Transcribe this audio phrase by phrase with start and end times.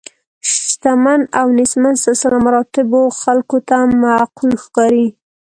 [0.53, 5.07] شتمن او نیستمن سلسله مراتبو خلکو ته معقول ښکاري.